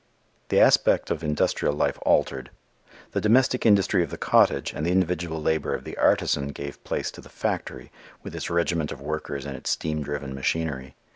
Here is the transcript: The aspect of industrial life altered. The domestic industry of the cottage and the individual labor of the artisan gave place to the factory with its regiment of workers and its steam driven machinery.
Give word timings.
The 0.49 0.59
aspect 0.59 1.11
of 1.11 1.23
industrial 1.23 1.75
life 1.75 1.99
altered. 2.01 2.49
The 3.11 3.21
domestic 3.21 3.67
industry 3.67 4.01
of 4.01 4.09
the 4.09 4.17
cottage 4.17 4.73
and 4.73 4.83
the 4.83 4.89
individual 4.91 5.39
labor 5.39 5.75
of 5.75 5.83
the 5.83 5.95
artisan 5.95 6.47
gave 6.47 6.83
place 6.83 7.11
to 7.11 7.21
the 7.21 7.29
factory 7.29 7.91
with 8.23 8.33
its 8.33 8.49
regiment 8.49 8.91
of 8.91 8.99
workers 8.99 9.45
and 9.45 9.55
its 9.55 9.69
steam 9.69 10.01
driven 10.01 10.33
machinery. 10.33 10.95